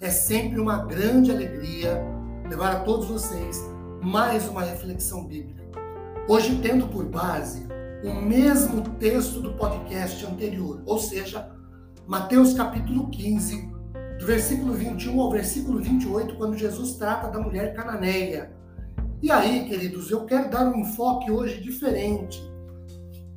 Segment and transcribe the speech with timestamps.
[0.00, 2.02] É sempre uma grande alegria
[2.48, 3.62] levar a todos vocês
[4.00, 5.62] mais uma reflexão bíblica.
[6.26, 7.68] Hoje, tendo por base
[8.02, 11.54] o mesmo texto do podcast anterior, ou seja,
[12.06, 13.70] Mateus capítulo 15,
[14.18, 18.56] do versículo 21 ao versículo 28, quando Jesus trata da mulher cananeia.
[19.20, 22.42] E aí, queridos, eu quero dar um enfoque hoje diferente.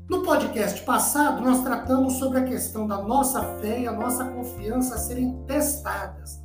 [0.10, 4.98] No podcast passado, nós tratamos sobre a questão da nossa fé e a nossa confiança
[4.98, 6.43] serem testadas.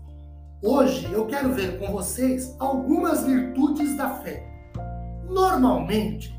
[0.60, 4.44] Hoje eu quero ver com vocês algumas virtudes da fé.
[5.28, 6.36] Normalmente,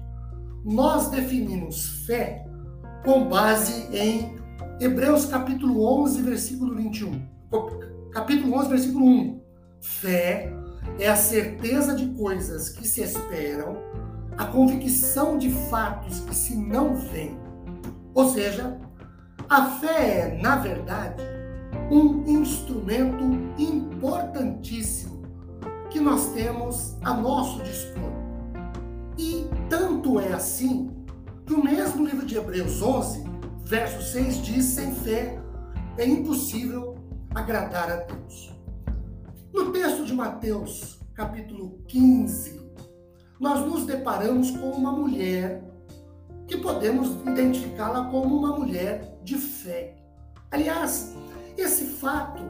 [0.65, 2.45] nós definimos fé
[3.05, 4.35] com base em
[4.77, 7.29] Hebreus capítulo 11, versículo 21.
[8.11, 9.41] Capítulo 11, versículo 1.
[9.79, 10.51] Fé
[10.99, 13.77] é a certeza de coisas que se esperam,
[14.37, 17.39] a convicção de fatos que se não veem.
[18.13, 18.77] Ou seja,
[19.49, 21.38] a fé é, na verdade,
[21.91, 23.23] um instrumento
[23.57, 25.23] importantíssimo
[25.89, 28.11] que nós temos a nosso dispor.
[29.17, 30.91] E tanto é assim
[31.45, 33.23] que o mesmo livro de Hebreus 11,
[33.65, 35.41] verso 6 diz: sem fé
[35.97, 36.95] é impossível
[37.33, 38.53] agradar a Deus.
[39.51, 42.61] No texto de Mateus, capítulo 15,
[43.39, 45.63] nós nos deparamos com uma mulher
[46.47, 49.95] que podemos identificá-la como uma mulher de fé.
[50.51, 51.15] Aliás,
[51.59, 52.43] esse fato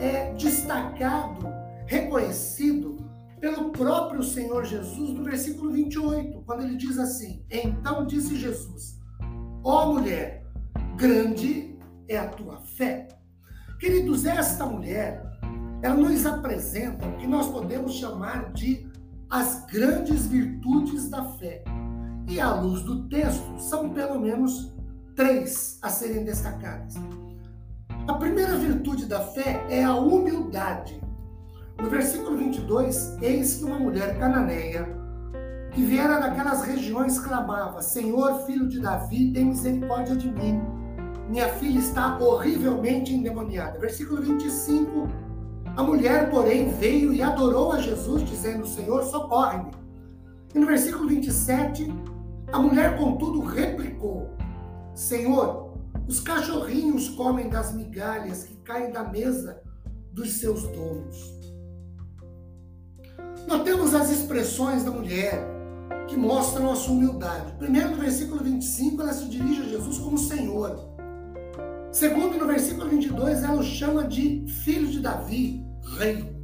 [0.00, 1.46] é destacado,
[1.86, 2.96] reconhecido
[3.40, 8.98] pelo próprio Senhor Jesus no versículo 28, quando ele diz assim: Então disse Jesus:
[9.62, 10.46] Ó mulher,
[10.96, 13.08] grande é a tua fé.
[13.78, 15.22] Queridos, esta mulher,
[15.82, 18.90] ela nos apresenta o que nós podemos chamar de
[19.28, 21.62] as grandes virtudes da fé.
[22.28, 24.74] E à luz do texto, são pelo menos
[25.14, 26.94] três a serem destacadas.
[28.06, 31.00] A primeira virtude da fé é a humildade.
[31.80, 34.86] No versículo 22, eis que uma mulher cananeia,
[35.72, 40.60] que viera daquelas regiões, clamava: Senhor, filho de Davi, tem misericórdia de mim.
[41.30, 43.78] Minha filha está horrivelmente endemoniada.
[43.78, 45.08] Versículo 25.
[45.74, 49.70] A mulher, porém, veio e adorou a Jesus, dizendo: Senhor, socorre-me.
[50.54, 51.90] E no versículo 27,
[52.52, 54.28] a mulher, contudo, replicou:
[54.94, 55.63] Senhor,
[56.06, 59.62] os cachorrinhos comem das migalhas que caem da mesa
[60.12, 61.34] dos seus donos.
[63.46, 65.54] Nós temos as expressões da mulher
[66.08, 67.52] que mostram a sua humildade.
[67.58, 70.94] Primeiro, no versículo 25, ela se dirige a Jesus como Senhor.
[71.90, 75.64] Segundo, no versículo 22, ela o chama de filho de Davi,
[75.98, 76.34] rei.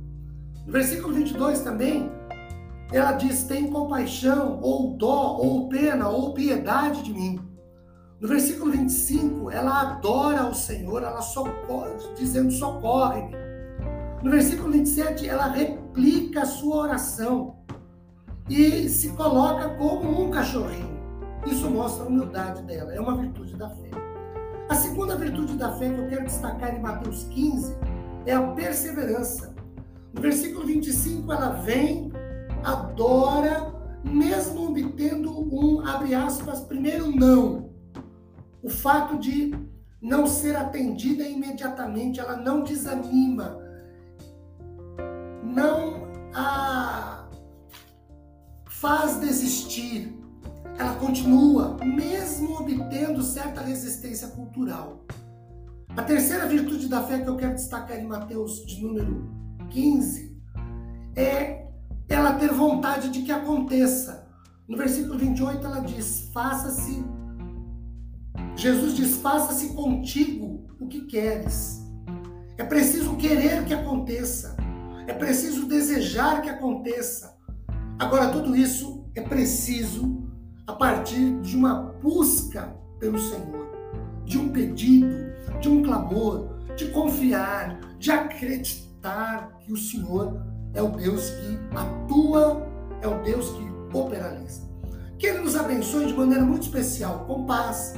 [0.66, 2.10] No versículo 22 também,
[2.92, 7.49] ela diz: Tem compaixão, ou dó, ou pena, ou piedade de mim.
[8.20, 13.34] No versículo 25, ela adora ao Senhor, ela socorre, dizendo: socorre-me.
[14.22, 17.56] No versículo 27, ela replica a sua oração
[18.46, 21.00] e se coloca como um cachorrinho.
[21.46, 23.90] Isso mostra a humildade dela, é uma virtude da fé.
[24.68, 27.74] A segunda virtude da fé que eu quero destacar em Mateus 15
[28.26, 29.54] é a perseverança.
[30.12, 32.12] No versículo 25, ela vem,
[32.62, 33.72] adora,
[34.04, 37.69] mesmo obtendo um, abre aspas, primeiro não
[38.62, 39.54] o fato de
[40.00, 43.58] não ser atendida imediatamente, ela não desanima,
[45.42, 47.26] não a
[48.66, 50.16] faz desistir.
[50.78, 55.04] Ela continua, mesmo obtendo certa resistência cultural.
[55.94, 59.28] A terceira virtude da fé que eu quero destacar em Mateus de número
[59.68, 60.40] 15
[61.14, 61.66] é
[62.08, 64.26] ela ter vontade de que aconteça.
[64.66, 67.04] No versículo 28 ela diz: faça-se
[68.60, 71.80] Jesus diz: faça-se contigo o que queres.
[72.58, 74.54] É preciso querer que aconteça.
[75.06, 77.38] É preciso desejar que aconteça.
[77.98, 80.28] Agora, tudo isso é preciso
[80.66, 83.66] a partir de uma busca pelo Senhor,
[84.26, 90.38] de um pedido, de um clamor, de confiar, de acreditar que o Senhor
[90.74, 92.68] é o Deus que atua,
[93.00, 94.68] é o Deus que operaliza.
[95.18, 97.94] Que Ele nos abençoe de maneira muito especial, com paz,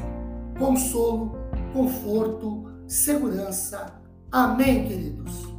[0.58, 1.32] consolo,
[1.72, 4.00] conforto, segurança.
[4.30, 5.51] Amém, queridos?